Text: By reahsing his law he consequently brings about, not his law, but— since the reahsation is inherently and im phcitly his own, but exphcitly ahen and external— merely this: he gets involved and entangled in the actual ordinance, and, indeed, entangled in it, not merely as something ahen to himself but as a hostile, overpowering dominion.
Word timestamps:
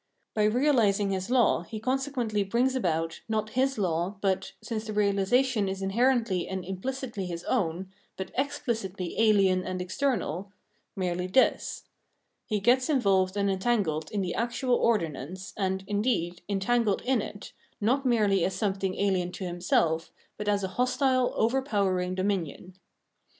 By 0.33 0.47
reahsing 0.47 1.11
his 1.11 1.29
law 1.29 1.61
he 1.61 1.79
consequently 1.79 2.43
brings 2.43 2.73
about, 2.75 3.21
not 3.29 3.51
his 3.51 3.77
law, 3.77 4.17
but— 4.19 4.53
since 4.63 4.85
the 4.85 4.93
reahsation 4.93 5.69
is 5.69 5.83
inherently 5.83 6.47
and 6.47 6.65
im 6.65 6.77
phcitly 6.81 7.27
his 7.27 7.43
own, 7.43 7.91
but 8.17 8.33
exphcitly 8.35 9.15
ahen 9.19 9.61
and 9.63 9.79
external— 9.79 10.51
merely 10.95 11.27
this: 11.27 11.83
he 12.47 12.59
gets 12.59 12.89
involved 12.89 13.37
and 13.37 13.51
entangled 13.51 14.09
in 14.09 14.21
the 14.23 14.33
actual 14.33 14.73
ordinance, 14.73 15.53
and, 15.55 15.83
indeed, 15.85 16.41
entangled 16.49 17.03
in 17.03 17.21
it, 17.21 17.53
not 17.79 18.03
merely 18.03 18.43
as 18.43 18.55
something 18.55 18.93
ahen 18.95 19.31
to 19.33 19.43
himself 19.45 20.11
but 20.35 20.47
as 20.47 20.63
a 20.63 20.67
hostile, 20.79 21.31
overpowering 21.35 22.15
dominion. 22.15 22.73